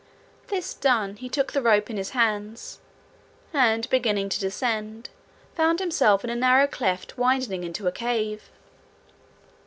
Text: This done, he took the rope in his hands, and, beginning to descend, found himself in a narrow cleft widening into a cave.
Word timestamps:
This 0.47 0.73
done, 0.73 1.17
he 1.17 1.29
took 1.29 1.53
the 1.53 1.61
rope 1.61 1.87
in 1.87 1.97
his 1.97 2.09
hands, 2.09 2.79
and, 3.53 3.87
beginning 3.91 4.29
to 4.29 4.39
descend, 4.39 5.09
found 5.53 5.77
himself 5.79 6.23
in 6.23 6.31
a 6.31 6.35
narrow 6.35 6.65
cleft 6.65 7.19
widening 7.19 7.63
into 7.63 7.85
a 7.85 7.91
cave. 7.91 8.49